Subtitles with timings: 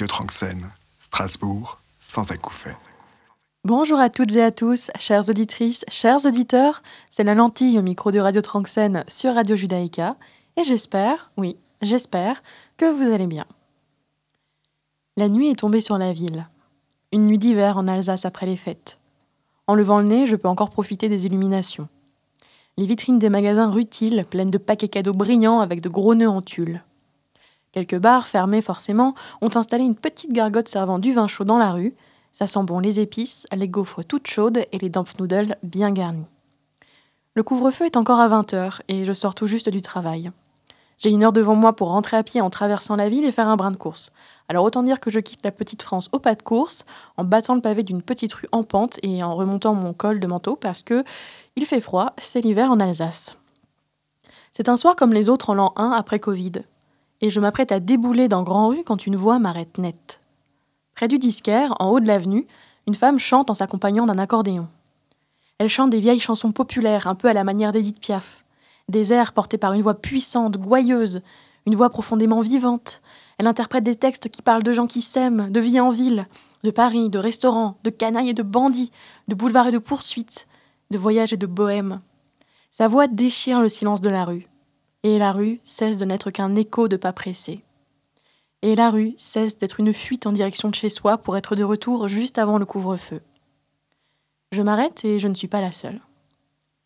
[0.00, 0.66] Radio Tranxène,
[0.98, 2.72] Strasbourg, sans acouphènes.
[3.64, 8.10] Bonjour à toutes et à tous, chères auditrices, chers auditeurs, c'est la lentille au micro
[8.10, 10.16] de Radio Tranxène sur Radio Judaïka,
[10.56, 12.42] et j'espère, oui, j'espère,
[12.78, 13.44] que vous allez bien.
[15.18, 16.48] La nuit est tombée sur la ville.
[17.12, 19.00] Une nuit d'hiver en Alsace après les fêtes.
[19.66, 21.90] En levant le nez, je peux encore profiter des illuminations.
[22.78, 26.40] Les vitrines des magasins rutiles, pleines de paquets cadeaux brillants avec de gros nœuds en
[26.40, 26.82] tulle.
[27.72, 31.72] Quelques bars, fermés forcément, ont installé une petite gargote servant du vin chaud dans la
[31.72, 31.94] rue.
[32.32, 36.26] Ça sent bon les épices, les gaufres toutes chaudes et les dampfnoodles bien garnis.
[37.34, 40.32] Le couvre-feu est encore à 20h et je sors tout juste du travail.
[40.98, 43.48] J'ai une heure devant moi pour rentrer à pied en traversant la ville et faire
[43.48, 44.10] un brin de course.
[44.48, 46.84] Alors autant dire que je quitte la petite France au pas de course,
[47.16, 50.26] en battant le pavé d'une petite rue en pente et en remontant mon col de
[50.26, 51.04] manteau parce que
[51.56, 53.40] il fait froid, c'est l'hiver en Alsace.
[54.52, 56.64] C'est un soir comme les autres en l'an 1 après Covid
[57.20, 60.20] et je m'apprête à débouler dans Grand Rue quand une voix m'arrête net.
[60.94, 62.46] Près du disquaire, en haut de l'avenue,
[62.86, 64.68] une femme chante en s'accompagnant d'un accordéon.
[65.58, 68.44] Elle chante des vieilles chansons populaires, un peu à la manière d'Edith Piaf.
[68.88, 71.22] Des airs portés par une voix puissante, gouailleuse,
[71.66, 73.02] une voix profondément vivante.
[73.38, 76.26] Elle interprète des textes qui parlent de gens qui s'aiment, de vie en ville,
[76.64, 78.92] de Paris, de restaurants, de canailles et de bandits,
[79.28, 80.48] de boulevards et de poursuites,
[80.90, 82.00] de voyages et de bohèmes.
[82.70, 84.49] Sa voix déchire le silence de la rue
[85.02, 87.62] et la rue cesse de n'être qu'un écho de pas pressés.
[88.62, 91.64] Et la rue cesse d'être une fuite en direction de chez soi pour être de
[91.64, 93.22] retour juste avant le couvre-feu.
[94.52, 96.00] Je m'arrête et je ne suis pas la seule.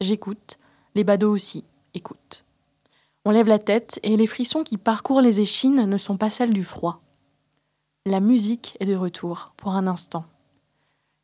[0.01, 0.59] J'écoute,
[0.95, 2.45] les badauds aussi écoutent.
[3.25, 6.53] On lève la tête et les frissons qui parcourent les échines ne sont pas celles
[6.53, 7.01] du froid.
[8.07, 10.27] La musique est de retour, pour un instant.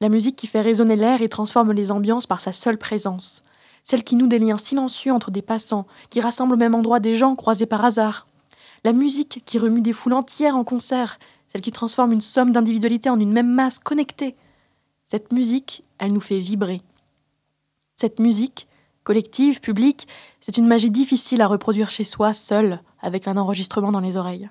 [0.01, 3.43] La musique qui fait résonner l'air et transforme les ambiances par sa seule présence,
[3.85, 7.15] celle qui noue des liens silencieux entre des passants, qui rassemble au même endroit des
[7.15, 8.27] gens croisés par hasard.
[8.85, 11.19] La musique qui remue des foules entières en concert,
[11.53, 14.37] celle qui transforme une somme d'individualité en une même masse connectée.
[15.07, 16.81] Cette musique, elle nous fait vibrer.
[17.97, 18.69] Cette musique,
[19.03, 20.07] collective, publique,
[20.41, 24.49] c'est une magie difficile à reproduire chez soi, seul, avec un enregistrement dans les oreilles.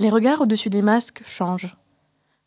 [0.00, 1.76] Les regards au-dessus des masques changent.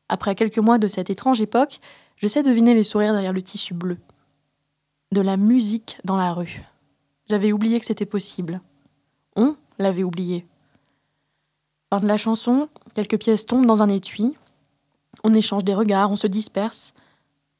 [0.09, 1.79] Après quelques mois de cette étrange époque,
[2.17, 3.97] je sais deviner les sourires derrière le tissu bleu
[5.11, 6.63] de la musique dans la rue.
[7.29, 8.61] J'avais oublié que c'était possible.
[9.35, 10.45] On l'avait oublié.
[11.91, 14.35] Fin de la chanson, quelques pièces tombent dans un étui.
[15.23, 16.93] On échange des regards, on se disperse.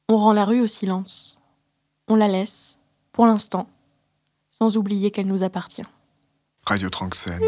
[0.10, 1.38] On rend la rue au silence.
[2.08, 2.78] On la laisse,
[3.12, 3.68] pour l'instant,
[4.50, 5.86] sans oublier qu'elle nous appartient.
[6.66, 7.42] Radio Tranxène.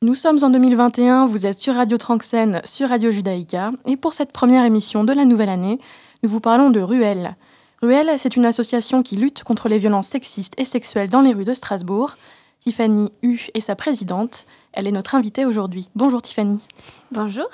[0.00, 4.30] Nous sommes en 2021, vous êtes sur Radio Tranxène, sur Radio Judaïka, et pour cette
[4.30, 5.80] première émission de la nouvelle année,
[6.22, 7.36] nous vous parlons de Ruelle.
[7.80, 11.44] Ruelle, c'est une association qui lutte contre les violences sexistes et sexuelles dans les rues
[11.44, 12.16] de Strasbourg.
[12.60, 14.46] Tiffany Hu est sa présidente.
[14.72, 15.88] Elle est notre invitée aujourd'hui.
[15.94, 16.58] Bonjour Tiffany.
[17.12, 17.46] Bonjour.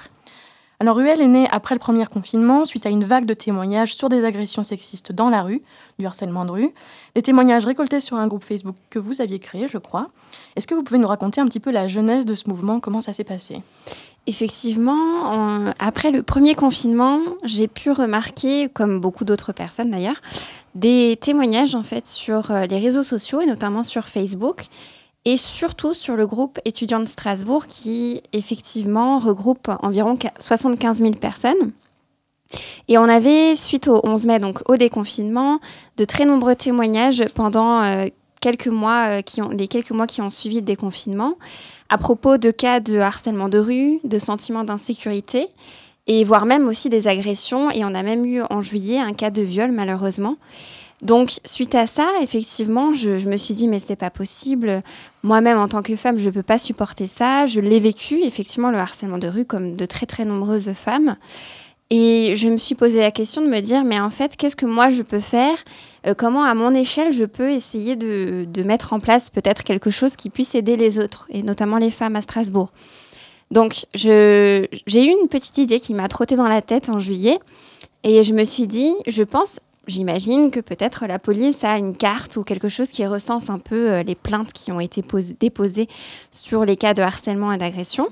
[0.85, 4.11] Alors Ruelle est née après le premier confinement suite à une vague de témoignages sur
[4.11, 5.63] des agressions sexistes dans la rue,
[5.99, 6.71] du harcèlement de rue,
[7.15, 10.09] des témoignages récoltés sur un groupe Facebook que vous aviez créé, je crois.
[10.57, 13.01] Est-ce que vous pouvez nous raconter un petit peu la genèse de ce mouvement, comment
[13.01, 13.63] ça s'est passé?
[14.27, 20.21] Effectivement, après le premier confinement, j'ai pu remarquer, comme beaucoup d'autres personnes d'ailleurs,
[20.75, 24.67] des témoignages en fait sur euh, les réseaux sociaux et notamment sur Facebook
[25.25, 31.73] et surtout sur le groupe étudiants de Strasbourg qui effectivement regroupe environ 75 000 personnes.
[32.89, 35.61] Et on avait, suite au 11 mai, donc au déconfinement,
[35.97, 38.07] de très nombreux témoignages pendant euh,
[38.41, 41.35] quelques mois, euh, qui ont, les quelques mois qui ont suivi le déconfinement,
[41.89, 45.49] à propos de cas de harcèlement de rue, de sentiments d'insécurité,
[46.07, 47.71] et voire même aussi des agressions.
[47.71, 50.37] Et on a même eu en juillet un cas de viol, malheureusement.
[51.03, 54.83] Donc, suite à ça, effectivement, je, me suis dit, mais c'est pas possible.
[55.23, 57.47] Moi-même, en tant que femme, je ne peux pas supporter ça.
[57.47, 61.17] Je l'ai vécu, effectivement, le harcèlement de rue, comme de très, très nombreuses femmes.
[61.91, 64.67] Et je me suis posé la question de me dire, mais en fait, qu'est-ce que
[64.67, 65.57] moi je peux faire?
[66.07, 69.91] Euh, Comment, à mon échelle, je peux essayer de, de mettre en place peut-être quelque
[69.91, 72.71] chose qui puisse aider les autres, et notamment les femmes à Strasbourg?
[73.51, 77.39] Donc, j'ai eu une petite idée qui m'a trotté dans la tête en juillet.
[78.03, 82.37] Et je me suis dit, je pense, j'imagine que peut-être la police a une carte
[82.37, 85.03] ou quelque chose qui recense un peu euh, les plaintes qui ont été
[85.39, 85.89] déposées
[86.31, 88.09] sur les cas de harcèlement et d'agression.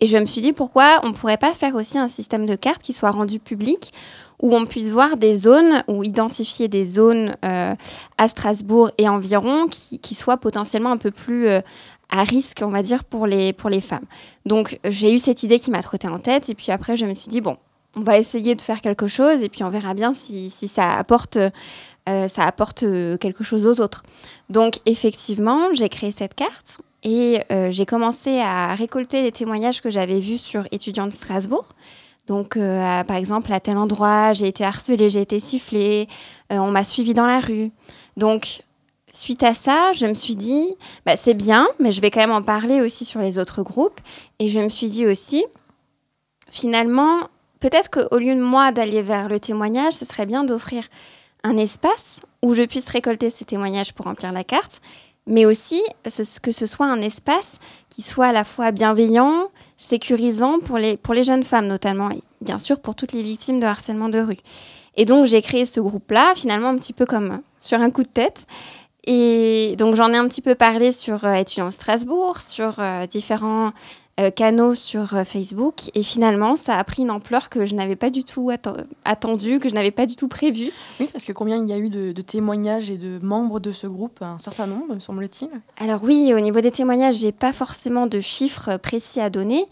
[0.00, 2.54] Et je me suis dit pourquoi on ne pourrait pas faire aussi un système de
[2.54, 3.92] cartes qui soit rendu public
[4.40, 7.74] où on puisse voir des zones ou identifier des zones euh,
[8.18, 11.60] à Strasbourg et environ qui, soient potentiellement un peu plus euh,
[12.10, 14.06] à risque, on va dire, pour les, pour les femmes.
[14.46, 17.14] Donc j'ai eu cette idée qui m'a trotté en tête et puis après je me
[17.14, 17.56] suis dit, bon,
[17.98, 20.96] on va essayer de faire quelque chose et puis on verra bien si, si ça
[20.96, 21.36] apporte...
[21.36, 22.86] Euh, ça apporte
[23.20, 24.02] quelque chose aux autres.
[24.48, 29.90] Donc effectivement, j'ai créé cette carte Et euh, j'ai commencé à récolter les témoignages que
[29.90, 31.68] j'avais vus sur étudiants de Strasbourg.
[32.26, 36.08] Donc, euh, par exemple, à tel endroit, j'ai été harcelée, j'ai été sifflée,
[36.52, 37.70] euh, on m'a suivi dans la rue.
[38.16, 38.62] Donc,
[39.10, 42.32] suite à ça, je me suis dit, bah, c'est bien, mais je vais quand même
[42.32, 44.00] en parler aussi sur les autres groupes.
[44.38, 45.44] Et je me suis dit aussi,
[46.50, 47.16] finalement,
[47.60, 50.84] peut-être qu'au lieu de moi d'aller vers le témoignage, ce serait bien d'offrir
[51.44, 54.80] un espace où je puisse récolter ces témoignages pour remplir la carte,
[55.26, 55.82] mais aussi
[56.42, 57.58] que ce soit un espace
[57.90, 62.22] qui soit à la fois bienveillant, sécurisant pour les, pour les jeunes femmes notamment, et
[62.40, 64.38] bien sûr pour toutes les victimes de harcèlement de rue.
[64.96, 68.08] Et donc j'ai créé ce groupe-là, finalement un petit peu comme sur un coup de
[68.08, 68.46] tête.
[69.04, 73.72] Et donc j'en ai un petit peu parlé sur euh, Étudiants Strasbourg, sur euh, différents
[74.18, 75.90] euh, canaux sur euh, Facebook.
[75.94, 78.50] Et finalement, ça a pris une ampleur que je n'avais pas du tout
[79.04, 80.70] attendue, que je n'avais pas du tout prévue.
[80.98, 83.86] Oui, parce que combien il y a eu de, témoignages et de membres de ce
[83.86, 84.20] groupe?
[84.20, 85.48] Un certain nombre, me semble-t-il
[85.78, 89.64] Alors oui, au niveau des témoignages, j'ai pas forcément de chiffres précis à donner.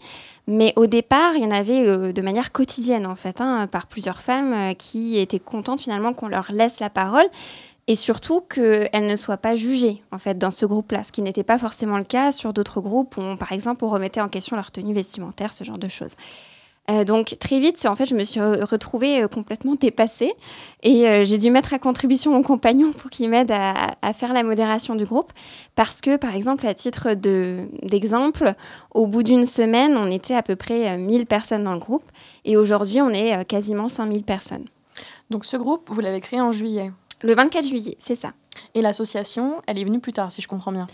[0.49, 3.85] Mais au départ, il y en avait euh, de manière quotidienne, en fait, hein, par
[3.85, 7.25] plusieurs femmes qui étaient contentes finalement qu'on leur laisse la parole
[7.87, 11.43] et surtout qu'elles ne soient pas jugées en fait dans ce groupe-là, ce qui n'était
[11.43, 14.71] pas forcément le cas sur d'autres groupes où, par exemple, on remettait en question leur
[14.71, 16.15] tenue vestimentaire, ce genre de choses.
[16.89, 20.31] Euh, donc très vite, en fait, je me suis retrouvée euh, complètement dépassée
[20.83, 24.31] et euh, j'ai dû mettre à contribution mon compagnon pour qu'il m'aide à, à, faire
[24.31, 25.33] la modération du groupe
[25.75, 28.53] parce que, par exemple, à titre d'exemple,
[28.95, 32.09] au bout d'une semaine, on était à peu près 1000 personnes dans le groupe
[32.45, 34.65] et aujourd'hui, on est quasiment 5000 personnes.
[35.29, 36.91] Donc ce groupe, vous l'avez créé en juillet
[37.23, 38.33] le 24 juillet, c'est ça.
[38.75, 40.87] Et l'association, elle est venue plus tard, si je comprends bien.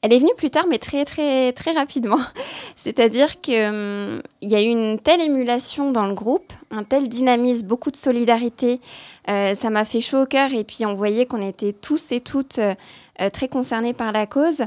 [0.00, 2.20] Elle est venue plus tard, mais très très très rapidement.
[2.76, 7.66] C'est-à-dire qu'il hum, y a eu une telle émulation dans le groupe, un tel dynamisme,
[7.66, 8.80] beaucoup de solidarité.
[9.28, 12.20] Euh, ça m'a fait chaud au cœur et puis on voyait qu'on était tous et
[12.20, 12.74] toutes euh,
[13.20, 14.62] euh, très concernés par la cause.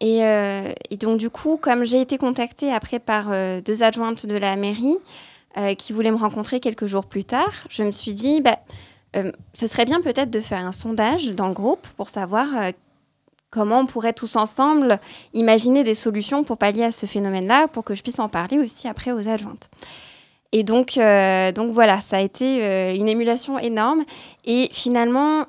[0.00, 3.30] Et, et, donc du coup, comme j'ai été contactée après par
[3.62, 4.98] deux adjointes de la mairie
[5.78, 8.58] qui voulaient me rencontrer quelques jours plus tard, je me suis dit, bah,
[9.16, 12.70] euh, ce serait bien peut-être de faire un sondage dans le groupe pour savoir euh,
[13.50, 14.98] comment on pourrait tous ensemble
[15.32, 18.88] imaginer des solutions pour pallier à ce phénomène-là, pour que je puisse en parler aussi
[18.88, 19.70] après aux adjointes.
[20.52, 24.04] Et donc, euh, donc voilà, ça a été une émulation énorme.
[24.44, 25.46] Et finalement,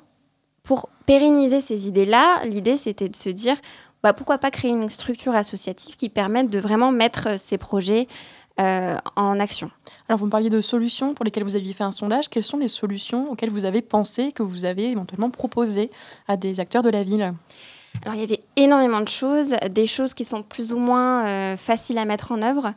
[0.62, 3.56] pour pérenniser ces idées-là, l'idée c'était de se dire,
[4.02, 8.06] bah, pourquoi pas créer une structure associative qui permette de vraiment mettre ces projets
[8.58, 9.70] en action.
[10.08, 12.28] Alors, vous me parliez de solutions pour lesquelles vous aviez fait un sondage.
[12.30, 15.90] Quelles sont les solutions auxquelles vous avez pensé, que vous avez éventuellement proposées
[16.28, 17.34] à des acteurs de la ville?
[18.02, 21.56] Alors il y avait énormément de choses, des choses qui sont plus ou moins euh,
[21.56, 22.72] faciles à mettre en œuvre.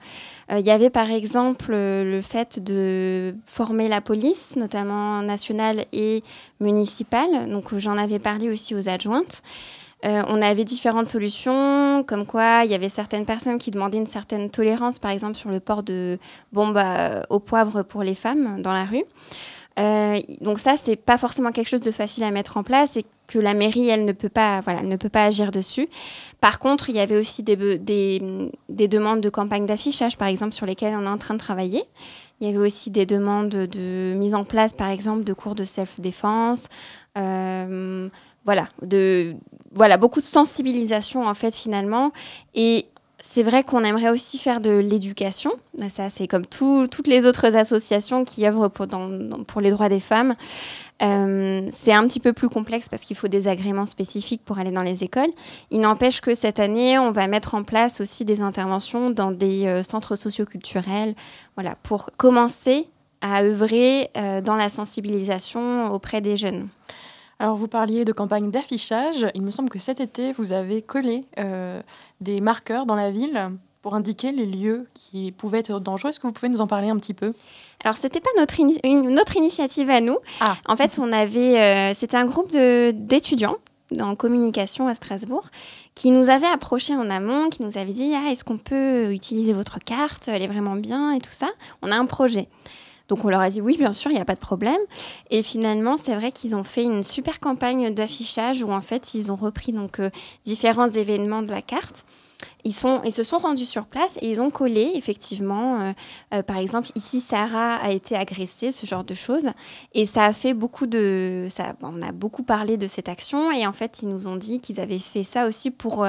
[0.51, 5.85] Euh, il y avait par exemple euh, le fait de former la police, notamment nationale
[5.93, 6.23] et
[6.59, 7.49] municipale.
[7.49, 9.43] Donc j'en avais parlé aussi aux adjointes.
[10.05, 14.07] Euh, on avait différentes solutions, comme quoi il y avait certaines personnes qui demandaient une
[14.07, 16.17] certaine tolérance, par exemple sur le port de
[16.51, 16.81] bombes
[17.29, 19.03] au poivre pour les femmes dans la rue.
[19.79, 23.05] Euh, donc ça, c'est pas forcément quelque chose de facile à mettre en place et
[23.27, 25.87] que la mairie, elle ne peut pas, voilà, ne peut pas agir dessus.
[26.41, 30.65] Par contre, il y avait aussi des, des, demandes de campagne d'affichage, par exemple, sur
[30.65, 31.83] lesquelles on est en train de travailler.
[32.39, 35.63] Il y avait aussi des demandes de mise en place, par exemple, de cours de
[35.63, 36.67] self-défense.
[37.17, 38.09] Euh,
[38.43, 39.35] voilà, de,
[39.73, 42.11] voilà, beaucoup de sensibilisation en fait finalement.
[42.55, 42.85] Et
[43.21, 45.51] c'est vrai qu'on aimerait aussi faire de l'éducation.
[45.89, 48.87] Ça, c'est comme toutes les autres associations qui œuvrent pour,
[49.47, 50.35] pour les droits des femmes.
[51.03, 54.71] Euh, c'est un petit peu plus complexe parce qu'il faut des agréments spécifiques pour aller
[54.71, 55.29] dans les écoles.
[55.69, 59.65] Il n'empêche que cette année, on va mettre en place aussi des interventions dans des
[59.65, 61.15] euh, centres socioculturels,
[61.55, 62.87] voilà, pour commencer
[63.21, 66.67] à œuvrer euh, dans la sensibilisation auprès des jeunes.
[67.41, 69.25] Alors, vous parliez de campagne d'affichage.
[69.33, 71.81] Il me semble que cet été, vous avez collé euh,
[72.19, 73.49] des marqueurs dans la ville
[73.81, 76.11] pour indiquer les lieux qui pouvaient être dangereux.
[76.11, 77.33] Est-ce que vous pouvez nous en parler un petit peu?
[77.83, 78.61] Alors, c'était pas notre,
[79.09, 80.19] notre initiative à nous.
[80.39, 80.55] Ah.
[80.67, 83.57] En fait, on avait, euh, c'était un groupe d'étudiants
[83.99, 85.49] en communication à Strasbourg
[85.95, 89.53] qui nous avait approché en amont, qui nous avait dit ah, est-ce qu'on peut utiliser
[89.53, 90.27] votre carte?
[90.27, 91.49] Elle est vraiment bien et tout ça.
[91.81, 92.47] On a un projet.
[93.11, 94.79] Donc on leur a dit oui, bien sûr, il n'y a pas de problème.
[95.31, 99.33] Et finalement, c'est vrai qu'ils ont fait une super campagne d'affichage où en fait, ils
[99.33, 100.09] ont repris donc euh,
[100.45, 102.05] différents événements de la carte.
[102.63, 105.91] Ils, sont, ils se sont rendus sur place et ils ont collé, effectivement, euh,
[106.33, 109.49] euh, par exemple, ici, Sarah a été agressée, ce genre de choses.
[109.93, 111.47] Et ça a fait beaucoup de...
[111.49, 114.61] Ça, on a beaucoup parlé de cette action et en fait, ils nous ont dit
[114.61, 116.05] qu'ils avaient fait ça aussi pour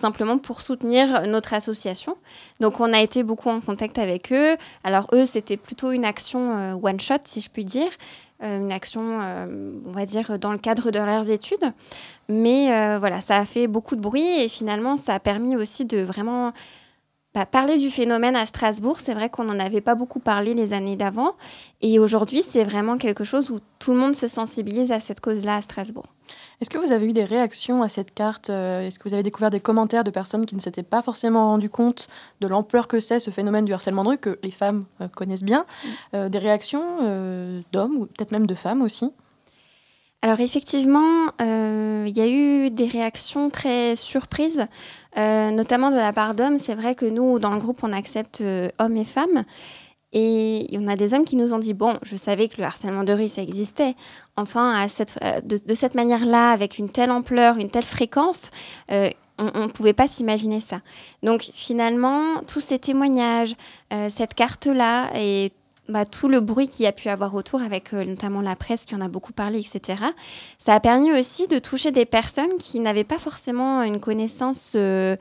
[0.00, 2.16] tout simplement pour soutenir notre association.
[2.58, 4.56] Donc on a été beaucoup en contact avec eux.
[4.82, 7.90] Alors eux, c'était plutôt une action one shot, si je puis dire.
[8.42, 9.20] une action,
[9.86, 11.72] on va dire, dans le cadre de leurs études.
[12.28, 16.00] Mais voilà, ça a fait beaucoup de bruit et finalement, ça a permis aussi de
[16.00, 16.52] vraiment
[17.32, 20.72] bah, parler du phénomène à Strasbourg, c'est vrai qu'on n'en avait pas beaucoup parlé les
[20.72, 21.36] années d'avant.
[21.80, 25.56] Et aujourd'hui, c'est vraiment quelque chose où tout le monde se sensibilise à cette cause-là
[25.56, 26.06] à Strasbourg.
[26.60, 29.22] Est-ce que vous avez eu des réactions à cette carte euh, Est-ce que vous avez
[29.22, 32.08] découvert des commentaires de personnes qui ne s'étaient pas forcément rendues compte
[32.40, 35.44] de l'ampleur que c'est ce phénomène du harcèlement de rue, que les femmes euh, connaissent
[35.44, 35.66] bien
[36.14, 39.12] euh, Des réactions d'hommes ou peut-être même de femmes aussi?
[40.22, 44.66] Alors effectivement, il y a eu des réactions très surprises.
[45.16, 46.58] Euh, notamment de la part d'hommes.
[46.58, 49.44] C'est vrai que nous, dans le groupe, on accepte euh, hommes et femmes.
[50.12, 53.04] Et on a des hommes qui nous ont dit bon, je savais que le harcèlement
[53.04, 53.94] de rue ça existait.
[54.36, 58.50] Enfin, à cette, euh, de, cette manière-là, avec une telle ampleur, une telle fréquence,
[59.38, 60.80] on ne pouvait pas s'imaginer ça.
[61.22, 63.54] Donc finalement, tous ces témoignages,
[64.08, 65.50] cette carte-là et
[65.90, 68.84] bah, tout le bruit qu'il y a pu avoir autour, avec euh, notamment la presse
[68.84, 70.02] qui en a beaucoup parlé, etc.,
[70.58, 75.16] ça a permis aussi de toucher des personnes qui n'avaient pas forcément euh,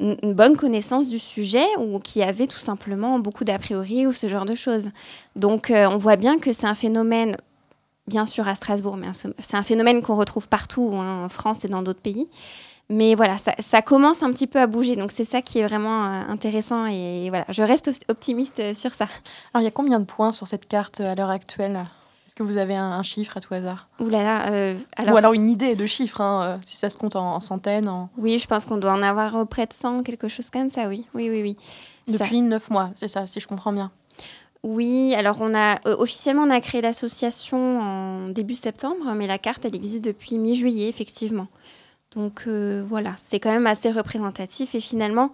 [0.00, 4.28] une bonne connaissance du sujet ou qui avaient tout simplement beaucoup d'a priori ou ce
[4.28, 4.90] genre de choses.
[5.36, 7.36] Donc euh, on voit bien que c'est un phénomène,
[8.08, 11.68] bien sûr à Strasbourg, mais c'est un phénomène qu'on retrouve partout, hein, en France et
[11.68, 12.28] dans d'autres pays.
[12.92, 14.96] Mais voilà, ça, commence un petit peu à bouger.
[14.96, 16.84] Donc c'est ça qui est vraiment euh, intéressant.
[16.86, 19.06] Et voilà, je reste optimiste euh, sur ça.
[19.52, 21.82] Alors il y a combien de points sur cette carte euh, à l'heure actuelle?
[22.26, 23.88] Est-ce que vous avez un, chiffre à tout hasard?
[23.98, 25.14] Ouh là là, alors...
[25.14, 28.46] Ou alors une idée de chiffre, hein, si ça se compte en, centaines Oui, je
[28.46, 31.04] pense qu'on doit en avoir près de 100, quelque chose comme ça, oui.
[31.12, 31.56] Oui, oui, oui.
[32.08, 33.90] Depuis neuf mois, c'est ça, si je comprends bien.
[34.62, 39.66] Oui, alors on a officiellement on a créé l'association en début septembre, mais la carte
[39.66, 41.48] elle existe depuis mi-juillet effectivement.
[42.16, 45.32] Donc euh, voilà, c'est quand même assez représentatif et finalement,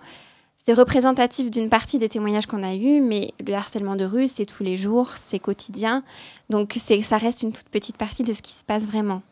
[0.56, 4.44] c'est représentatif d'une partie des témoignages qu'on a eus, mais le harcèlement de rue, c'est
[4.44, 6.02] tous les jours, c'est quotidien.
[6.50, 9.22] Donc ça reste une toute petite partie de ce qui se passe vraiment.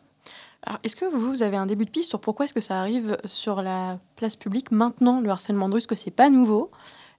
[0.63, 3.17] Alors, est-ce que vous avez un début de piste sur pourquoi est-ce que ça arrive
[3.25, 5.77] sur la place publique maintenant, le harcèlement de rue?
[5.77, 6.71] Est-ce que c'est pas nouveau?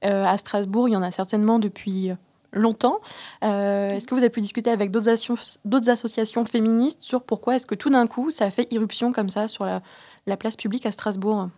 [0.05, 2.11] Euh, À Strasbourg, il y en a certainement depuis
[2.53, 3.01] longtemps.
[3.45, 7.75] Euh, est-ce que vous avez pu discuter avec d'autres associations féministes sur pourquoi est-ce que
[7.75, 9.83] tout d'un coup, ça a fait irruption comme ça sur la,
[10.29, 11.49] la place publique à Strasbourg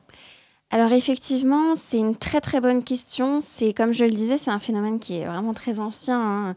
[0.73, 3.41] alors effectivement, c'est une très très bonne question.
[3.41, 6.55] C'est comme je le disais, c'est un phénomène qui est vraiment très ancien, hein.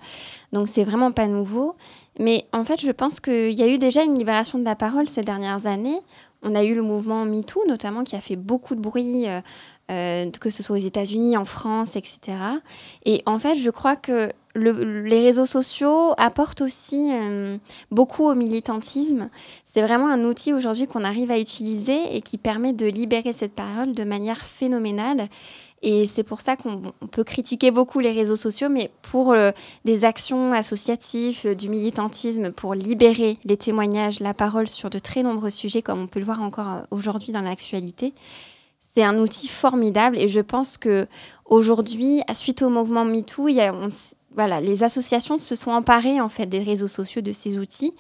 [0.52, 1.76] donc c'est vraiment pas nouveau.
[2.20, 5.08] Mais en fait, je pense qu'il y a eu déjà une libération de la parole
[5.08, 5.98] ces dernières années.
[6.44, 9.26] On a eu le mouvement MeToo notamment qui a fait beaucoup de bruit,
[9.94, 12.38] euh, que ce soit aux États-Unis, en France, etc.
[13.06, 17.58] Et en fait, je crois que les réseaux sociaux apportent aussi euh,
[17.92, 19.30] beaucoup au militantisme.
[19.66, 23.56] C'est vraiment un outil aujourd'hui qu'on arrive à utiliser et qui permet de libérer cette
[23.56, 25.28] parole de manière phénoménale.
[25.82, 26.82] Et c'est pour ça qu'on
[27.12, 29.52] peut critiquer beaucoup les réseaux sociaux, mais pour euh,
[29.84, 35.50] des actions associatives, du militantisme, pour libérer les témoignages, la parole sur de très nombreux
[35.50, 38.14] sujets, comme on peut le voir encore aujourd'hui dans l'actualité,
[38.94, 40.18] c'est un outil formidable.
[40.18, 41.08] Et je pense que
[41.46, 43.74] aujourd'hui, suite au mouvement MeToo, il y a,
[44.36, 47.94] voilà, les associations se sont emparées en fait des réseaux sociaux, de ces outils,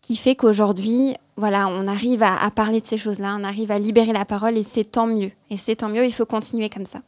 [0.00, 4.12] qui fait qu'aujourd'hui, voilà, on arrive à, parler de ces choses-là, on arrive à libérer
[4.12, 5.30] la parole et c'est tant mieux.
[5.50, 7.00] Et c'est tant mieux, il faut continuer comme ça.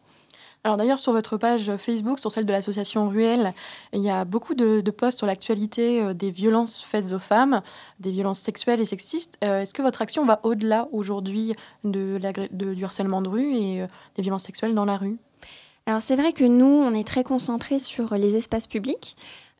[0.66, 3.52] Alors d'ailleurs, sur votre page Facebook, sur celle de l'association Ruelle,
[3.92, 7.62] il y a beaucoup de, posts sur l'actualité euh, des violences faites aux femmes,
[8.00, 9.38] des violences sexuelles et sexistes.
[9.44, 11.54] Euh, est-ce que votre action va au-delà aujourd'hui
[11.84, 12.18] de,
[12.50, 15.18] de, du harcèlement de rue et euh, des violences sexuelles dans la rue?
[15.86, 19.16] Alors c'est vrai que nous, on est très concentrés sur les espaces publics.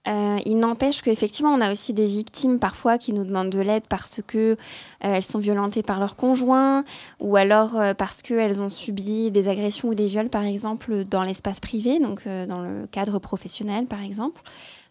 [0.08, 3.82] Euh, il n'empêche qu'effectivement, on a aussi des victimes parfois qui nous demandent de l'aide
[3.88, 4.56] parce que euh,
[5.00, 6.84] elles sont violentées par leur conjoint
[7.18, 11.22] ou alors euh, parce qu'elles ont subi des agressions ou des viols, par exemple, dans
[11.22, 14.40] l'espace privé, donc dans le cadre professionnel, par exemple.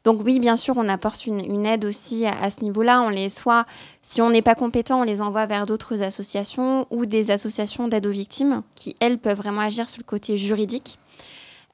[0.03, 3.01] Donc oui, bien sûr, on apporte une, aide aussi à, ce niveau-là.
[3.01, 3.65] On les soit,
[4.03, 8.05] si on n'est pas compétent, on les envoie vers d'autres associations ou des associations d'aide
[8.05, 10.99] aux victimes qui, elles, peuvent vraiment agir sur le côté juridique.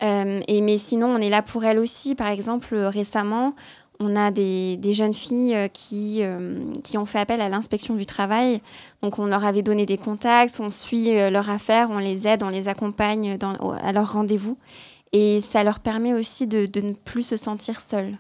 [0.04, 2.16] Euh, et, mais sinon, on est là pour elles aussi.
[2.16, 3.54] Par exemple, récemment,
[4.00, 7.96] on a des, des jeunes filles euh, qui, euh, qui ont fait appel à l'inspection
[7.96, 8.62] du travail.
[9.02, 12.50] Donc, on leur avait donné des contacts, on suit leur affaire, on les aide, on
[12.50, 13.38] les accompagne
[13.84, 14.58] à leur rendez-vous.
[15.14, 18.18] Et ça leur permet aussi de, de ne plus se sentir seules.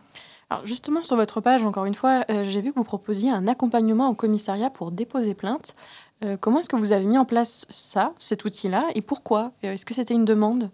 [0.50, 4.10] Alors justement, sur votre page, encore une fois, j'ai vu que vous proposiez un accompagnement
[4.10, 5.74] au commissariat pour déposer plainte.
[6.42, 9.54] comment est-ce que vous avez mis en place ça, cet outil-là, et pourquoi?
[9.64, 10.70] Est-ce que c'était une demande?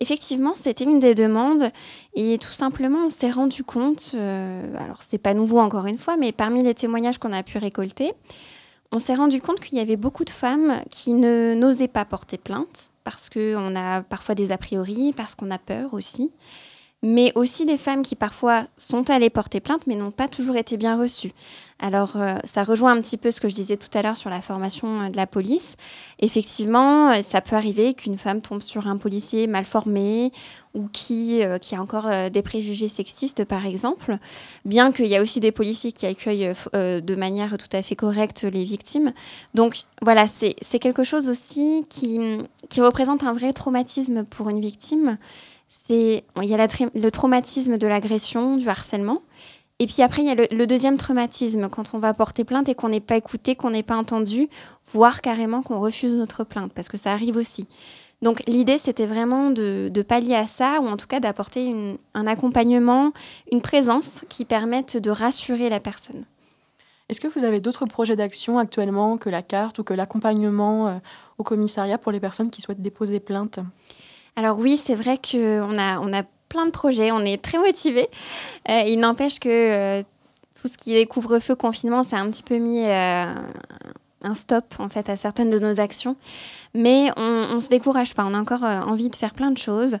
[0.00, 1.70] Effectivement, c'était une des demandes
[2.14, 6.16] et tout simplement on s'est rendu compte, euh, alors c'est pas nouveau encore une fois,
[6.16, 8.12] mais parmi les témoignages qu'on a pu récolter,
[8.92, 12.90] on s'est rendu compte qu'il y avait beaucoup de femmes qui n'osaient pas porter plainte
[13.04, 16.32] parce qu'on a parfois des a priori, parce qu'on a peur aussi
[17.02, 20.76] mais aussi des femmes qui parfois sont allées porter plainte mais n'ont pas toujours été
[20.76, 21.32] bien reçues.
[21.78, 24.30] Alors euh, ça rejoint un petit peu ce que je disais tout à l'heure sur
[24.30, 25.76] la formation euh, de la police.
[26.20, 30.32] Effectivement, euh, ça peut arriver qu'une femme tombe sur un policier mal formé
[30.72, 34.18] ou qui, qui a encore des préjugés sexistes par exemple,
[34.66, 38.42] bien qu'il y a aussi des policiers qui accueillent de manière tout à fait correcte
[38.42, 39.14] les victimes.
[39.54, 42.20] Donc voilà, c'est quelque chose aussi qui,
[42.68, 45.16] qui représente un vrai traumatisme pour une victime
[45.68, 49.22] c'est il y a le traumatisme de l'agression, du harcèlement.
[49.78, 52.74] Et puis après, il y a le, deuxième traumatisme, quand on va porter plainte et
[52.74, 54.48] qu'on n'est pas écouté, qu'on n'est pas entendu,
[54.90, 57.68] voire carrément qu'on refuse notre plainte, parce que ça arrive aussi.
[58.22, 61.74] Donc l'idée, c'était vraiment de, pallier à ça, ou en tout cas d'apporter
[62.14, 63.12] un accompagnement,
[63.52, 66.24] une présence qui permette de rassurer la personne.
[67.08, 70.98] Est-ce que vous avez d'autres projets d'action actuellement que la carte ou que l'accompagnement euh,
[71.38, 73.60] au commissariat pour les personnes qui souhaitent déposer plainte?
[74.36, 78.08] Alors oui, c'est vrai qu'on a, on a plein de projets, on est très motivés.
[78.68, 80.02] Euh, il n'empêche que euh,
[80.60, 83.34] tout ce qui est couvre-feu, confinement, ça a un petit peu mis euh,
[84.22, 86.16] un stop en fait à certaines de nos actions.
[86.74, 89.96] Mais on ne se décourage pas, on a encore envie de faire plein de choses.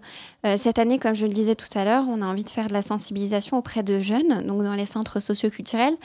[0.56, 2.74] cette année, comme je le disais tout à l'heure, on a envie de faire de
[2.74, 5.96] la sensibilisation auprès de jeunes, donc dans les centres socioculturels.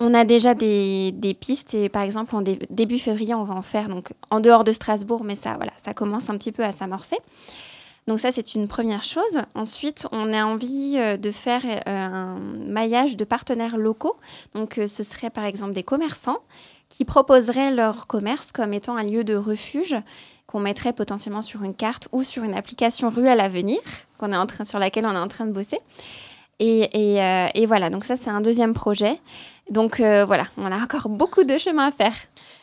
[0.00, 3.62] On a déjà des, des, pistes et par exemple en début février on va en
[3.62, 6.70] faire donc en dehors de Strasbourg mais ça voilà ça commence un petit peu à
[6.70, 7.16] s'amorcer.
[8.08, 9.42] Donc ça, c'est une première chose.
[9.54, 14.16] Ensuite, on a envie euh, de faire euh, un maillage de partenaires locaux.
[14.54, 16.38] Donc euh, ce serait par exemple des commerçants
[16.88, 19.94] qui proposeraient leur commerce comme étant un lieu de refuge
[20.46, 23.78] qu'on mettrait potentiellement sur une carte ou sur une application rue à l'avenir
[24.16, 25.78] qu'on est en train, sur laquelle on est en train de bosser.
[26.60, 26.88] Et,
[27.54, 29.20] et, voilà, donc ça c'est un deuxième projet.
[29.70, 32.14] Donc voilà, on a encore beaucoup de chemin à faire.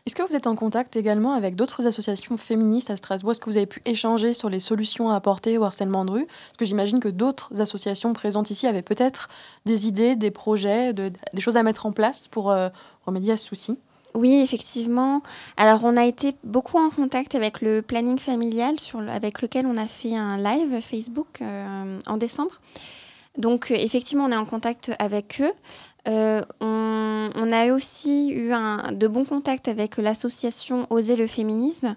[0.08, 3.32] Est-ce que vous êtes en contact également avec d'autres associations féministes à Strasbourg?
[3.32, 6.26] Est-ce que vous avez pu échanger sur les solutions à apporter au harcèlement de rue?
[6.28, 9.30] Parce que j'imagine que d'autres associations présentes ici avaient peut-être
[9.66, 12.70] des idées, des projets, des choses à mettre en place pour euh,
[13.08, 13.80] remédier à ce souci.
[14.14, 15.24] Oui, effectivement.
[15.58, 18.76] Alors, on a été beaucoup en contact avec le planning familial
[19.10, 22.62] avec lequel on a fait un live Facebook euh, en décembre.
[23.40, 25.52] Donc, euh, effectivement, on est en contact avec eux.
[26.08, 31.96] Euh, on, a aussi eu un, de bons contacts avec l'association Oser le féminisme,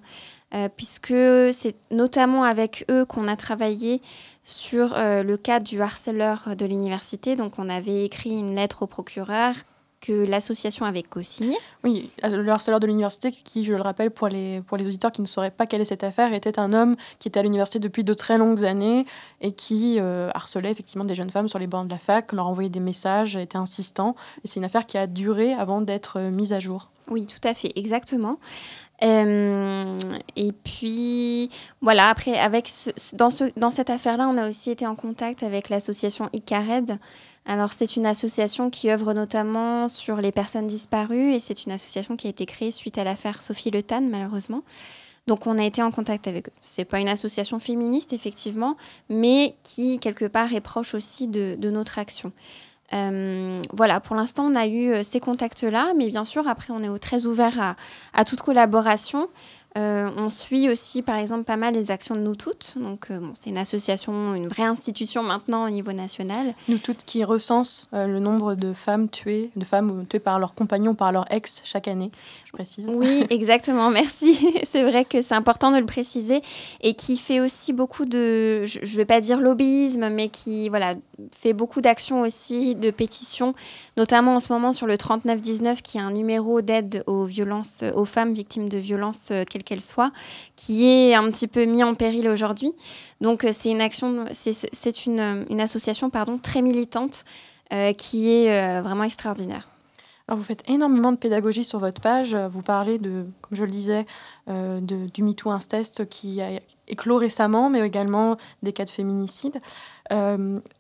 [0.55, 1.15] euh, puisque
[1.53, 4.01] c'est notamment avec eux qu'on a travaillé
[4.45, 7.37] sur le cas du harceleur de l'université.
[7.37, 9.55] Donc, on avait écrit une lettre au procureur
[10.01, 11.57] que l'association avait co-signé.
[11.83, 15.21] Oui, le harceleur de l'université, qui, je le rappelle pour les, pour les auditeurs qui
[15.21, 18.05] ne sauraient pas quelle est cette affaire, était un homme qui était à l'université depuis
[18.05, 19.07] de très longues années
[19.41, 22.47] et qui euh, harcelait effectivement des jeunes femmes sur les bancs de la fac, leur
[22.47, 24.15] envoyait des messages, était insistant.
[24.45, 26.91] Et c'est une affaire qui a duré avant d'être euh, mise à jour.
[27.11, 28.39] Oui, tout à fait, exactement.
[29.03, 29.97] Euh,
[30.37, 31.49] et puis,
[31.81, 32.69] voilà, après, avec
[33.15, 36.99] dans, ce, dans cette affaire-là, on a aussi été en contact avec l'association ICARED,
[37.49, 42.15] alors c'est une association qui œuvre notamment sur les personnes disparues et c'est une association
[42.15, 44.63] qui a été créée suite à l'affaire Sophie Le Tan malheureusement.
[45.27, 46.53] Donc on a été en contact avec eux.
[46.61, 48.77] C'est pas une association féministe effectivement,
[49.09, 52.33] mais qui quelque part est proche aussi de, notre action.
[52.93, 56.83] Euh, voilà, pour l'instant on a eu euh, ces contacts-là, mais bien sûr après on
[56.83, 57.77] est très ouvert à,
[58.13, 59.27] à toute collaboration.
[59.77, 62.75] Euh, on suit aussi, par exemple, pas mal les actions de Nous Toutes.
[62.81, 66.55] Donc, euh, c'est une association, une vraie institution maintenant au niveau national.
[66.69, 70.55] Nous Toutes qui recense euh, le nombre de femmes tuées, de femmes tuées par leurs
[70.55, 72.11] compagnons, par leur ex chaque année,
[72.47, 72.89] je précise.
[72.93, 74.49] Oui, exactement, merci.
[74.65, 76.41] c'est vrai que c'est important de le préciser.
[76.81, 80.95] Et qui fait aussi beaucoup de, je ne vais pas dire lobbyisme, mais qui voilà,
[81.37, 83.55] fait beaucoup d'actions aussi, de pétitions,
[83.97, 88.05] notamment en ce moment sur le 3919, qui est un numéro d'aide aux violences, aux
[88.05, 89.33] femmes victimes de violences,
[89.69, 90.11] qu'elle soit,
[90.57, 92.73] qui est un petit peu mis en péril aujourd'hui.
[93.21, 97.25] Donc euh, c'est une action, c'est une, une, association pardon, très militante
[97.73, 99.69] euh, qui est euh, vraiment extraordinaire.
[100.27, 102.35] Alors vous faites énormément de pédagogie sur votre page.
[102.35, 104.05] Vous parlez de, comme je le disais,
[104.47, 106.51] de, du MeToo Incest qui a
[106.87, 109.59] éclos récemment, mais également des cas de féminicide.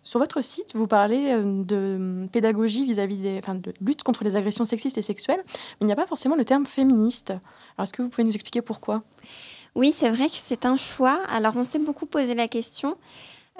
[0.02, 4.66] sur votre site, vous parlez de pédagogie vis-à-vis des, enfin, de lutte contre les agressions
[4.66, 7.32] sexistes et sexuelles, mais il n'y a pas forcément le terme féministe.
[7.78, 9.04] Alors, est-ce que vous pouvez nous expliquer pourquoi?
[9.76, 11.20] Oui, c'est vrai que c'est un choix.
[11.28, 12.96] Alors, on s'est beaucoup posé la question.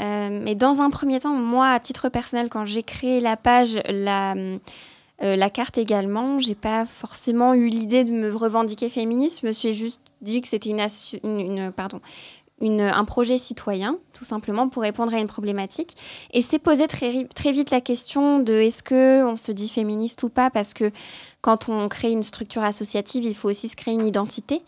[0.01, 3.81] Euh, mais dans un premier temps, moi, à titre personnel, quand j'ai créé la page,
[3.89, 4.57] la, euh,
[5.37, 9.41] la carte également, j'ai pas forcément eu l'idée de me revendiquer féministe.
[9.43, 10.85] Je me suis juste dit que c'était une,
[11.23, 12.01] une, pardon,
[12.61, 15.97] un projet citoyen, tout simplement pour répondre à une problématique.
[16.33, 20.23] Et c'est posé très, très vite la question de est-ce que on se dit féministe
[20.23, 20.91] ou pas, parce que
[21.41, 24.63] quand on crée une structure associative, il faut aussi se créer une identité.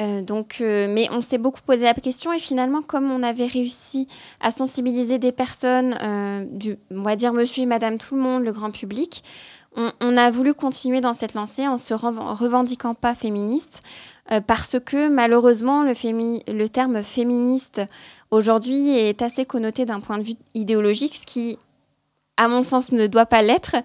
[0.00, 3.46] Euh, donc, euh, mais on s'est beaucoup posé la question et finalement, comme on avait
[3.46, 4.08] réussi
[4.40, 8.44] à sensibiliser des personnes, euh, du, on va dire Monsieur et Madame tout le monde,
[8.44, 9.22] le grand public,
[10.00, 13.82] on, a voulu continuer dans cette lancée en se revendiquant pas féministe.
[14.30, 15.94] Euh, parce que malheureusement, le,
[16.52, 17.80] le terme féministe
[18.30, 21.58] aujourd'hui est assez connoté d'un point de vue idéologique, ce qui,
[22.36, 23.76] à mon sens, ne doit pas l'être.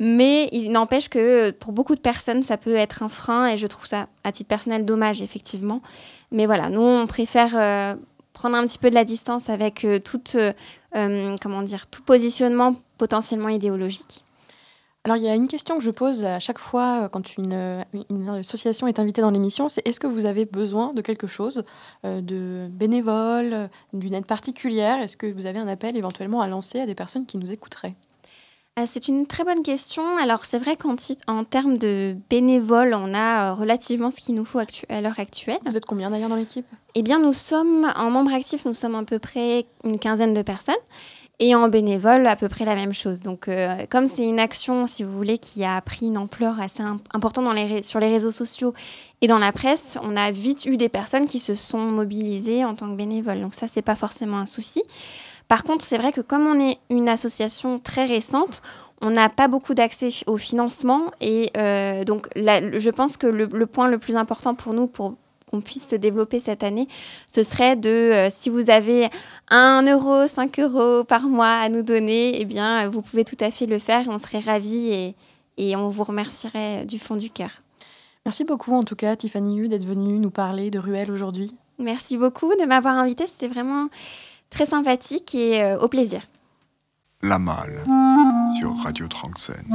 [0.00, 3.66] Mais il n'empêche que pour beaucoup de personnes, ça peut être un frein et je
[3.66, 5.80] trouve ça, à titre personnel, dommage, effectivement.
[6.32, 7.94] Mais voilà, nous, on préfère euh,
[8.32, 10.00] prendre un petit peu de la distance avec euh,
[11.40, 14.24] comment dire, tout positionnement potentiellement idéologique.
[15.06, 17.84] Alors, il y a une question que je pose à chaque fois euh, quand une,
[18.08, 21.64] une association est invitée dans l'émission, c'est est-ce que vous avez besoin de quelque chose,
[22.06, 24.98] euh, de bénévole, d'une aide particulière?
[25.00, 27.94] Est-ce que vous avez un appel éventuellement à lancer à des personnes qui nous écouteraient?
[28.78, 30.02] Euh, c'est une très bonne question.
[30.16, 34.58] Alors c'est vrai qu'en en termes de bénévoles, on a relativement ce qu'il nous faut
[34.58, 35.58] à l'heure actuelle.
[35.66, 36.66] Vous êtes combien d'ailleurs dans l'équipe?
[36.94, 40.42] Eh bien nous sommes, en membres actifs, nous sommes à peu près une quinzaine de
[40.42, 40.74] personnes.
[41.40, 43.20] Et en bénévole, à peu près la même chose.
[43.20, 46.82] Donc, euh, comme c'est une action, si vous voulez, qui a pris une ampleur assez
[47.12, 47.48] importante
[47.82, 48.72] sur les réseaux sociaux
[49.20, 52.74] et dans la presse, on a vite eu des personnes qui se sont mobilisées en
[52.74, 53.40] tant que bénévoles.
[53.40, 54.82] Donc ça, c'est pas forcément un souci.
[55.48, 58.62] Par contre, c'est vrai que comme on est une association très récente,
[59.00, 63.88] on n'a pas beaucoup d'accès au financement et euh, donc je pense que le, point
[63.88, 65.16] le plus important pour nous pour
[65.54, 66.88] qu'on puisse se développer cette année,
[67.26, 69.08] ce serait de, euh, si vous avez
[69.50, 73.50] 1 euro, 5 euros par mois à nous donner, eh bien, vous pouvez tout à
[73.50, 74.08] fait le faire.
[74.08, 75.14] On serait ravis et,
[75.56, 77.50] et on vous remercierait du fond du cœur.
[78.26, 81.54] Merci beaucoup, en tout cas, Tiffany Hu, d'être venue nous parler de Ruelle aujourd'hui.
[81.78, 83.26] Merci beaucoup de m'avoir invitée.
[83.26, 83.88] C'était vraiment
[84.50, 86.20] très sympathique et euh, au plaisir.
[87.22, 87.84] La Malle
[88.58, 89.66] sur Radio Tranxène.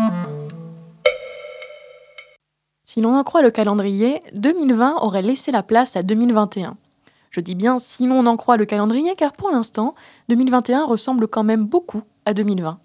[2.92, 6.76] Si l'on en croit le calendrier, 2020 aurait laissé la place à 2021.
[7.30, 9.94] Je dis bien si l'on en croit le calendrier, car pour l'instant,
[10.30, 12.80] 2021 ressemble quand même beaucoup à 2020.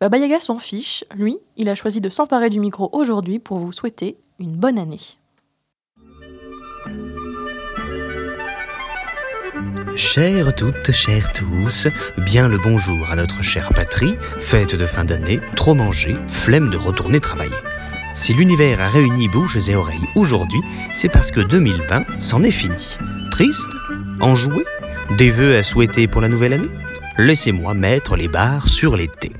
[0.00, 3.72] Baba Yaga s'en fiche, lui, il a choisi de s'emparer du micro aujourd'hui pour vous
[3.72, 5.00] souhaiter une bonne année.
[9.96, 15.40] Chères toutes, chers tous, bien le bonjour à notre chère patrie, fête de fin d'année,
[15.56, 17.56] trop manger, flemme de retourner travailler.
[18.16, 20.60] Si l'univers a réuni bouches et oreilles aujourd'hui,
[20.94, 22.96] c'est parce que 2020 s'en est fini.
[23.30, 23.68] Triste
[24.20, 24.64] Enjoué
[25.18, 26.70] Des vœux à souhaiter pour la nouvelle année
[27.18, 29.32] Laissez-moi mettre les barres sur l'été.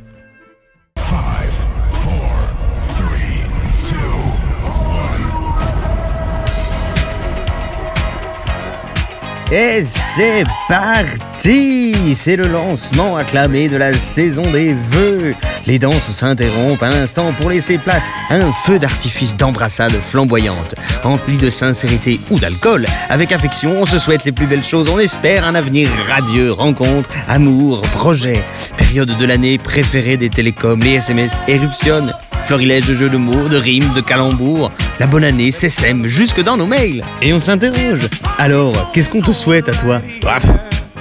[9.51, 15.35] Et c'est parti C'est le lancement acclamé de la saison des vœux.
[15.67, 21.37] Les danses s'interrompent un instant pour laisser place à un feu d'artifice d'embrassade flamboyante, empli
[21.37, 22.87] de sincérité ou d'alcool.
[23.11, 27.11] Avec affection, on se souhaite les plus belles choses, on espère un avenir radieux, rencontres,
[27.29, 28.43] amour, projets.
[28.77, 32.13] Période de l'année préférée des télécoms, les SMS éruptionnent.
[32.47, 34.73] Florilège de jeux de mots, de rimes, de calembours.
[34.99, 37.05] La bonne année s'essaime jusque dans nos mails.
[37.23, 38.09] Et on s'interroge.
[38.39, 40.01] Alors, qu'est-ce qu'on te souhaite à toi?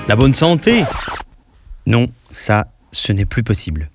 [0.07, 0.83] La bonne santé?
[1.87, 3.89] Non, ça, ce n'est plus possible.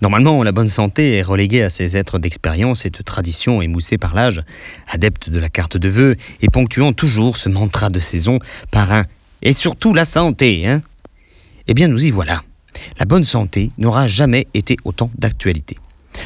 [0.00, 4.14] Normalement, la bonne santé est reléguée à ces êtres d'expérience et de tradition émoussés par
[4.14, 4.42] l'âge,
[4.88, 8.38] adeptes de la carte de vœux et ponctuant toujours ce mantra de saison
[8.70, 9.04] par un
[9.42, 10.80] et surtout la santé, hein
[11.68, 12.40] Eh bien, nous y voilà.
[12.98, 15.76] La bonne santé n'aura jamais été autant d'actualité.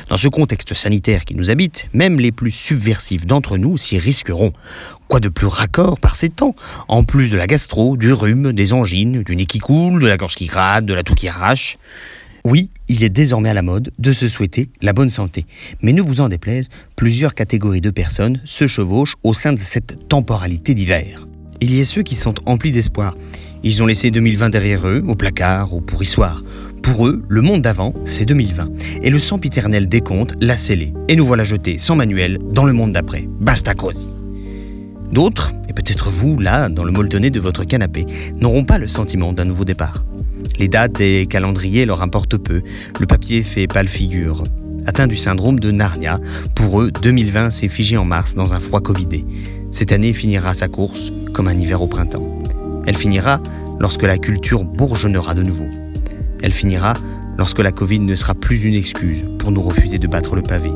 [0.09, 4.53] Dans ce contexte sanitaire qui nous habite, même les plus subversifs d'entre nous s'y risqueront.
[5.09, 6.55] Quoi de plus raccord par ces temps?
[6.89, 10.17] En plus de la gastro, du rhume, des angines, du nez qui coule, de la
[10.17, 11.79] gorge qui gratte, de la toux qui arrache.
[12.47, 15.47] Oui, il est désormais à la mode de se souhaiter la bonne santé.
[15.81, 20.09] Mais ne vous en déplaise, plusieurs catégories de personnes se chevauchent au sein de cette
[20.09, 21.27] temporalité d'hiver.
[21.61, 23.17] Il y a ceux qui sont emplis d'espoir.
[23.63, 26.43] Ils ont laissé 2020 derrière eux, au placard, au pourrissoir.
[26.83, 28.69] Pour eux, le monde d'avant, c'est 2020.
[29.03, 30.93] Et le sempiternel décompte l'a scellé.
[31.09, 33.27] Et nous voilà jetés sans manuel dans le monde d'après.
[33.41, 34.07] Basta cause.
[35.15, 38.05] D'autres, et peut-être vous, là, dans le molletonné de votre canapé,
[38.41, 40.05] n'auront pas le sentiment d'un nouveau départ.
[40.59, 42.63] Les dates et les calendriers leur importent peu.
[42.99, 44.43] Le papier fait pâle figure.
[44.87, 46.19] Atteint du syndrome de Narnia,
[46.57, 49.25] pour eux, 2020 s'est figé en mars dans un froid covidé.
[49.71, 52.43] Cette année finira sa course comme un hiver au printemps.
[52.85, 53.41] Elle finira
[53.79, 55.69] lorsque la culture bourgeonnera de nouveau.
[56.43, 56.95] Elle finira
[57.39, 60.73] lorsque la Covid ne sera plus une excuse pour nous refuser de battre le pavé.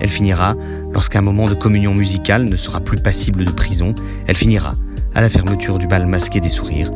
[0.00, 0.54] Elle finira
[0.92, 3.94] lorsqu'un moment de communion musicale ne sera plus passible de prison.
[4.26, 4.74] Elle finira
[5.14, 6.90] à la fermeture du bal masqué des sourires.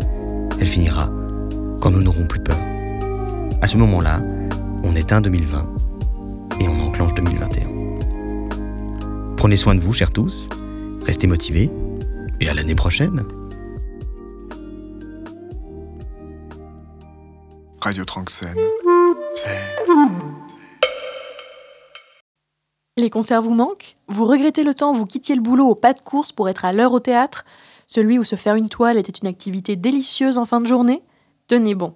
[0.60, 1.10] Elle finira
[1.80, 2.58] quand nous n'aurons plus peur.
[3.62, 4.22] À ce moment-là,
[4.84, 5.74] on éteint 2020
[6.60, 7.68] et on enclenche 2021.
[9.36, 10.48] Prenez soin de vous, chers tous,
[11.06, 11.70] restez motivés
[12.40, 13.24] et à l'année prochaine.
[17.80, 18.58] Radio Tranxène.
[19.30, 19.56] C'est.
[22.96, 23.96] Les concerts vous manquent?
[24.08, 26.64] Vous regrettez le temps où vous quittiez le boulot au pas de course pour être
[26.64, 27.44] à l'heure au théâtre?
[27.86, 31.02] Celui où se faire une toile était une activité délicieuse en fin de journée?
[31.46, 31.94] Tenez bon.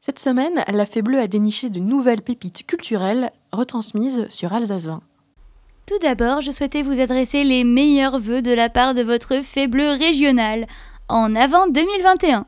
[0.00, 5.00] Cette semaine, la Fée a déniché de nouvelles pépites culturelles retransmises sur Alsace 20.
[5.86, 9.68] Tout d'abord, je souhaitais vous adresser les meilleurs vœux de la part de votre Fée
[9.68, 10.66] Bleue régionale
[11.08, 12.46] en avant 2021.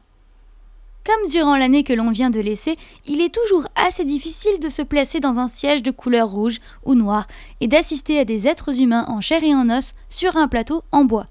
[1.05, 4.81] Comme durant l'année que l'on vient de laisser, il est toujours assez difficile de se
[4.81, 7.27] placer dans un siège de couleur rouge ou noire
[7.61, 11.05] et d'assister à des êtres humains en chair et en os sur un plateau en
[11.05, 11.27] bois.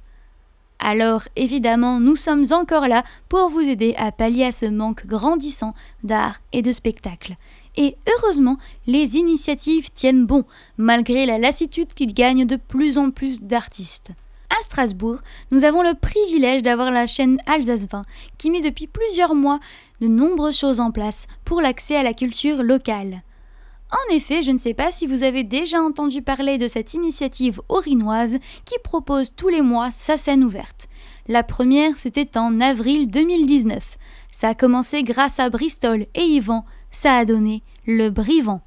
[0.77, 5.73] Alors, évidemment, nous sommes encore là pour vous aider à pallier à ce manque grandissant
[6.03, 7.35] d'art et de spectacle.
[7.75, 10.43] Et heureusement, les initiatives tiennent bon,
[10.77, 14.11] malgré la lassitude qui gagne de plus en plus d'artistes
[14.59, 15.17] à Strasbourg,
[15.51, 18.03] nous avons le privilège d'avoir la chaîne Alsace 20
[18.37, 19.59] qui met depuis plusieurs mois
[19.99, 23.23] de nombreuses choses en place pour l'accès à la culture locale.
[23.91, 27.61] En effet, je ne sais pas si vous avez déjà entendu parler de cette initiative
[27.69, 30.87] orinoise qui propose tous les mois sa scène ouverte.
[31.27, 33.97] La première, c'était en avril 2019.
[34.31, 38.61] Ça a commencé grâce à Bristol et Yvan, ça a donné le Brivant.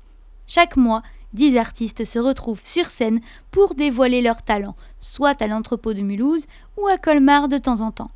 [0.46, 1.02] Chaque mois,
[1.36, 3.20] dix artistes se retrouvent sur scène
[3.52, 6.46] pour dévoiler leur talent, soit à l'entrepôt de Mulhouse
[6.76, 8.10] ou à Colmar de temps en temps.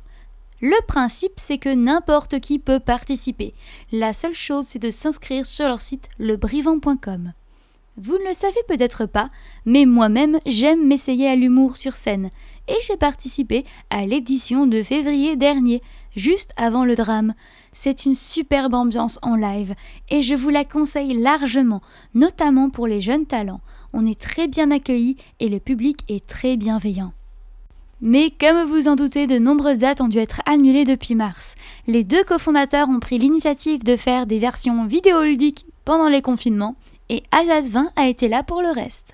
[0.59, 3.53] Le principe, c'est que n'importe qui peut participer.
[3.91, 7.33] La seule chose, c'est de s'inscrire sur leur site lebrivant.com.
[7.97, 9.29] Vous ne le savez peut-être pas,
[9.65, 12.29] mais moi-même, j'aime m'essayer à l'humour sur scène,
[12.67, 15.81] et j'ai participé à l'édition de février dernier,
[16.15, 17.33] juste avant le drame.
[17.73, 19.75] C'est une superbe ambiance en live
[20.09, 21.81] et je vous la conseille largement,
[22.13, 23.61] notamment pour les jeunes talents.
[23.93, 27.13] On est très bien accueillis et le public est très bienveillant.
[28.01, 31.53] Mais comme vous en doutez, de nombreuses dates ont dû être annulées depuis mars.
[31.85, 36.75] Les deux cofondateurs ont pris l'initiative de faire des versions vidéoludiques pendant les confinements
[37.09, 39.13] et Alsace 20 a été là pour le reste.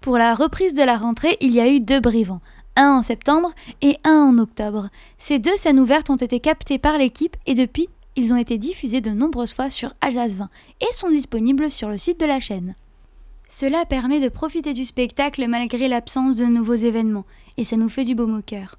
[0.00, 2.40] Pour la reprise de la rentrée, il y a eu deux brivants,
[2.76, 4.88] un en septembre et un en octobre.
[5.18, 9.00] Ces deux scènes ouvertes ont été captées par l'équipe et depuis, ils ont été diffusés
[9.00, 10.48] de nombreuses fois sur Alsace 20
[10.80, 12.74] et sont disponibles sur le site de la chaîne.
[13.48, 17.26] Cela permet de profiter du spectacle malgré l'absence de nouveaux événements,
[17.58, 18.78] et ça nous fait du baume au cœur.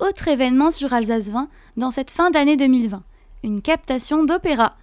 [0.00, 3.02] Autre événement sur Alsace 20 dans cette fin d'année 2020,
[3.44, 4.76] une captation d'opéra.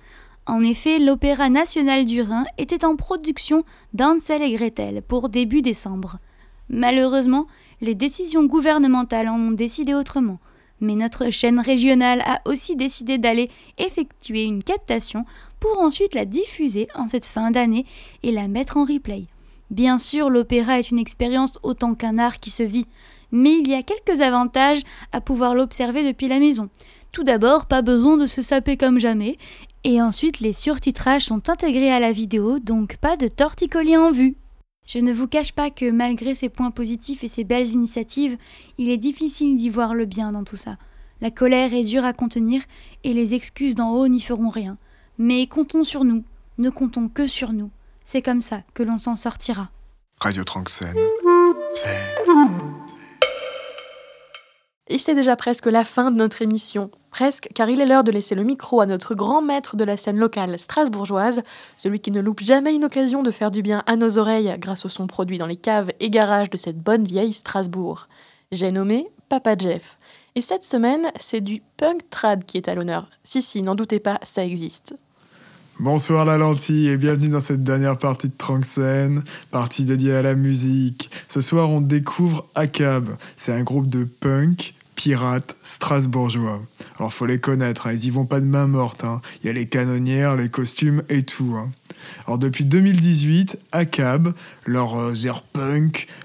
[0.45, 3.63] En effet, l'Opéra national du Rhin était en production
[3.93, 6.19] d'Ansel et Gretel pour début décembre.
[6.69, 7.47] Malheureusement,
[7.81, 10.39] les décisions gouvernementales en ont décidé autrement,
[10.79, 15.25] mais notre chaîne régionale a aussi décidé d'aller effectuer une captation
[15.59, 17.85] pour ensuite la diffuser en cette fin d'année
[18.23, 19.25] et la mettre en replay.
[19.69, 22.87] Bien sûr, l'opéra est une expérience autant qu'un art qui se vit,
[23.31, 26.69] mais il y a quelques avantages à pouvoir l'observer depuis la maison.
[27.11, 29.37] Tout d'abord, pas besoin de se saper comme jamais,
[29.83, 34.35] et ensuite les surtitrages sont intégrés à la vidéo, donc pas de torticolis en vue.
[34.87, 38.37] Je ne vous cache pas que malgré ces points positifs et ces belles initiatives,
[38.77, 40.77] il est difficile d'y voir le bien dans tout ça.
[41.21, 42.63] La colère est dure à contenir
[43.03, 44.77] et les excuses d'en haut n'y feront rien.
[45.17, 46.23] Mais comptons sur nous,
[46.57, 47.69] ne comptons que sur nous.
[48.03, 49.69] C'est comme ça que l'on s'en sortira.
[50.19, 50.95] Radio Tranxène.
[51.69, 51.99] C'est.
[54.87, 56.91] Et c'est déjà presque la fin de notre émission.
[57.11, 59.97] Presque, car il est l'heure de laisser le micro à notre grand maître de la
[59.97, 61.43] scène locale strasbourgeoise,
[61.75, 64.85] celui qui ne loupe jamais une occasion de faire du bien à nos oreilles grâce
[64.85, 68.07] au son produit dans les caves et garages de cette bonne vieille Strasbourg.
[68.53, 69.97] J'ai nommé Papa Jeff.
[70.35, 73.09] Et cette semaine, c'est du punk trad qui est à l'honneur.
[73.23, 74.95] Si, si, n'en doutez pas, ça existe.
[75.79, 80.35] Bonsoir la lentille et bienvenue dans cette dernière partie de Tranxène, partie dédiée à la
[80.35, 81.09] musique.
[81.27, 83.17] Ce soir, on découvre ACAB.
[83.35, 86.61] C'est un groupe de punk pirates strasbourgeois.
[86.99, 89.03] Alors faut les connaître, hein, ils y vont pas de main morte.
[89.03, 89.19] Hein.
[89.41, 91.55] Il y a les canonnières, les costumes et tout.
[91.57, 91.71] Hein.
[92.27, 94.31] Alors depuis 2018, ACAB,
[94.67, 95.15] leur euh,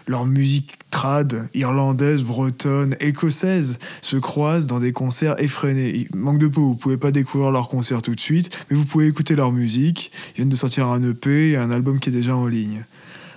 [0.06, 5.96] leur musique trad, irlandaise, bretonne, écossaise, se croisent dans des concerts effrénés.
[5.96, 8.84] Il manque de peau, vous pouvez pas découvrir leurs concerts tout de suite, mais vous
[8.84, 10.12] pouvez écouter leur musique.
[10.32, 12.84] Ils viennent de sortir un EP et un album qui est déjà en ligne.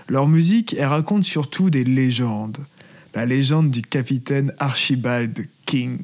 [0.10, 2.58] Leur musique, elle raconte surtout des légendes
[3.15, 5.99] la légende du capitaine Archibald King,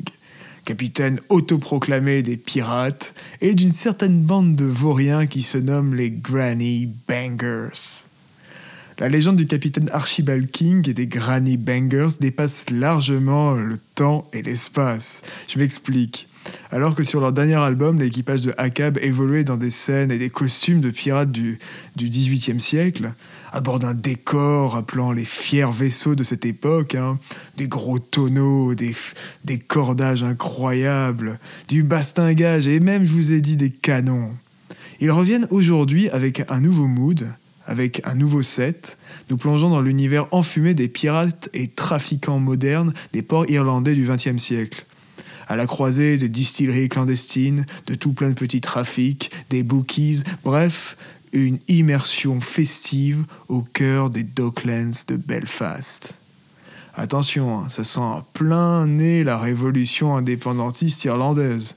[0.65, 6.89] capitaine autoproclamé des pirates, et d'une certaine bande de vauriens qui se nomment les Granny
[7.07, 8.07] Bangers.
[8.97, 14.41] La légende du capitaine Archibald King et des Granny Bangers dépasse largement le temps et
[14.41, 15.21] l'espace.
[15.49, 16.29] Je m'explique.
[16.71, 20.29] Alors que sur leur dernier album, l'équipage de Akab évoluait dans des scènes et des
[20.29, 21.59] costumes de pirates du,
[21.95, 23.13] du 18e siècle,
[23.55, 27.17] à bord d'un décor rappelant les fiers vaisseaux de cette époque, hein,
[27.55, 28.93] des gros tonneaux, des,
[29.45, 31.39] des cordages incroyables,
[31.69, 34.35] du bastingage et même, je vous ai dit, des canons.
[34.99, 37.31] Ils reviennent aujourd'hui avec un nouveau mood,
[37.65, 38.97] avec un nouveau set.
[39.29, 44.37] Nous plongeons dans l'univers enfumé des pirates et trafiquants modernes des ports irlandais du XXe
[44.37, 44.85] siècle
[45.47, 50.97] à la croisée des distilleries clandestines, de tout plein de petits trafics, des bookies, bref,
[51.39, 56.17] une immersion festive au cœur des Docklands de Belfast.
[56.95, 61.75] Attention, hein, ça sent à plein nez la révolution indépendantiste irlandaise.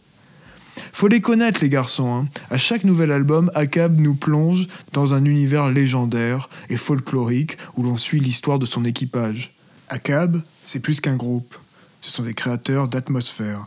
[0.93, 2.15] Faut les connaître, les garçons.
[2.15, 2.29] Hein.
[2.51, 7.97] À chaque nouvel album, Akab nous plonge dans un univers légendaire et folklorique où l'on
[7.97, 9.53] suit l'histoire de son équipage.
[9.89, 11.57] Akab, c'est plus qu'un groupe.
[12.01, 13.67] Ce sont des créateurs d'atmosphère.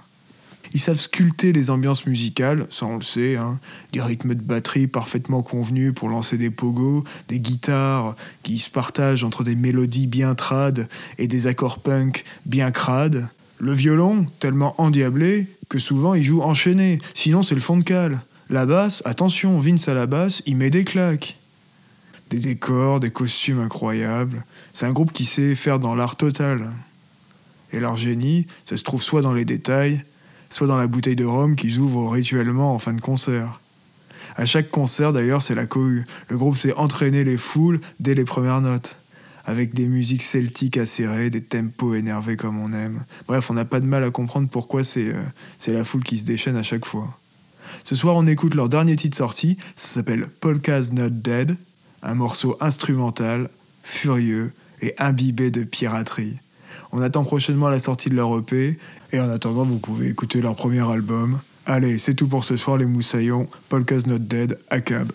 [0.74, 3.60] Ils savent sculpter les ambiances musicales, ça on le sait, hein.
[3.92, 9.26] des rythmes de batterie parfaitement convenus pour lancer des pogos, des guitares qui se partagent
[9.26, 13.28] entre des mélodies bien trades et des accords punk bien crades.
[13.60, 18.22] Le violon, tellement endiablé que souvent il joue enchaîné, sinon c'est le fond de cale.
[18.50, 21.38] La basse, attention, Vince à la basse, il met des claques.
[22.30, 24.46] Des décors, des costumes incroyables.
[24.74, 26.72] C'est un groupe qui sait faire dans l'art total.
[27.72, 30.04] Et leur génie, ça se trouve soit dans les détails,
[30.52, 33.60] soit dans la bouteille de rhum qu'ils ouvrent rituellement en fin de concert.
[34.36, 36.06] À chaque concert, d'ailleurs, c'est la cohue.
[36.30, 38.98] Le groupe s'est entraîné les foules dès les premières notes,
[39.46, 43.04] avec des musiques celtiques acérées, des tempos énervés comme on aime.
[43.28, 46.26] Bref, on n'a pas de mal à comprendre pourquoi c'est euh, la foule qui se
[46.26, 47.18] déchaîne à chaque fois.
[47.84, 51.58] Ce soir, on écoute leur dernier titre sorti, ça s'appelle Polka's Not Dead,
[52.04, 53.50] un morceau instrumental,
[53.84, 56.40] furieux et imbibé de piraterie.
[56.92, 58.78] On attend prochainement la sortie de leur EP.
[59.12, 61.40] Et en attendant, vous pouvez écouter leur premier album.
[61.66, 63.48] Allez, c'est tout pour ce soir, les moussaillons.
[63.70, 65.12] Polka's Not Dead, ACAB.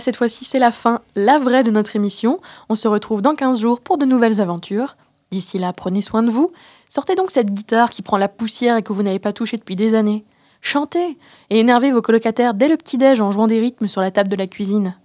[0.00, 2.40] Cette fois-ci c'est la fin, la vraie de notre émission.
[2.68, 4.96] On se retrouve dans 15 jours pour de nouvelles aventures.
[5.30, 6.50] D'ici là, prenez soin de vous.
[6.88, 9.76] Sortez donc cette guitare qui prend la poussière et que vous n'avez pas touchée depuis
[9.76, 10.24] des années.
[10.60, 11.18] Chantez
[11.50, 14.36] et énervez vos colocataires dès le petit-déj en jouant des rythmes sur la table de
[14.36, 14.96] la cuisine.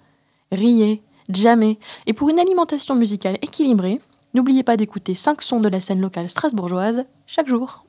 [0.51, 1.01] Riez,
[1.33, 3.99] jamais, et pour une alimentation musicale équilibrée,
[4.33, 7.85] n'oubliez pas d'écouter 5 sons de la scène locale strasbourgeoise chaque jour.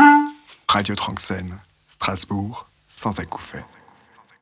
[0.72, 1.58] Radio Tranxène,
[1.88, 3.79] Strasbourg, sans acouphènes.